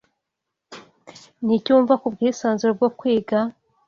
Niki 1.45 1.69
wumva 1.73 1.93
kubwisanzure 2.01 2.71
bwo 2.77 2.89
kwiga 2.97 3.37